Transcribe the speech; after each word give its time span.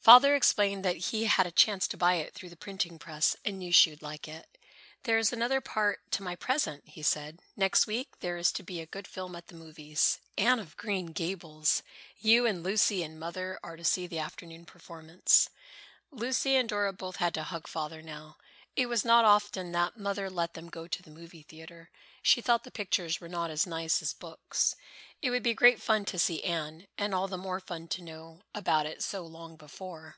Father 0.00 0.36
explained 0.36 0.84
that 0.84 0.96
he 1.06 1.24
had 1.24 1.48
a 1.48 1.50
chance 1.50 1.88
to 1.88 1.96
buy 1.96 2.14
it 2.14 2.32
through 2.32 2.48
the 2.50 2.54
printing 2.56 2.96
press 2.96 3.34
and 3.44 3.58
knew 3.58 3.72
she 3.72 3.90
would 3.90 4.02
like 4.02 4.28
it. 4.28 4.56
"There 5.02 5.18
is 5.18 5.32
another 5.32 5.60
part 5.60 6.08
to 6.12 6.22
my 6.22 6.36
present," 6.36 6.84
he 6.86 7.02
said. 7.02 7.40
"Next 7.56 7.88
week 7.88 8.20
there 8.20 8.36
is 8.36 8.52
to 8.52 8.62
be 8.62 8.80
a 8.80 8.86
good 8.86 9.08
film 9.08 9.34
at 9.34 9.48
the 9.48 9.56
movies, 9.56 10.20
'Anne 10.38 10.60
of 10.60 10.76
Green 10.76 11.06
Gables.' 11.06 11.82
You 12.20 12.46
and 12.46 12.62
Lucy 12.62 13.02
and 13.02 13.18
Mother 13.18 13.58
are 13.64 13.74
to 13.76 13.82
see 13.84 14.06
the 14.06 14.20
afternoon 14.20 14.64
performance." 14.64 15.50
Lucy 16.12 16.54
and 16.54 16.68
Dora 16.68 16.92
both 16.92 17.16
had 17.16 17.34
to 17.34 17.42
hug 17.42 17.66
Father 17.66 18.00
now. 18.00 18.36
It 18.76 18.86
was 18.90 19.06
not 19.06 19.24
often 19.24 19.72
that 19.72 19.96
Mother 19.96 20.28
let 20.28 20.52
them 20.52 20.68
go 20.68 20.86
to 20.86 21.02
the 21.02 21.10
movie 21.10 21.42
theatre. 21.42 21.90
She 22.22 22.42
thought 22.42 22.64
the 22.64 22.70
pictures 22.70 23.20
were 23.22 23.28
not 23.28 23.50
as 23.50 23.66
nice 23.66 24.02
as 24.02 24.12
books. 24.12 24.76
It 25.22 25.30
would 25.30 25.42
be 25.42 25.54
great 25.54 25.80
fun 25.80 26.04
to 26.06 26.18
see 26.18 26.44
"Anne," 26.44 26.86
and 26.98 27.14
all 27.14 27.26
the 27.28 27.38
more 27.38 27.58
fun 27.60 27.88
to 27.88 28.02
know 28.02 28.42
about 28.54 28.84
it 28.84 29.02
so 29.02 29.24
long 29.24 29.56
before. 29.56 30.16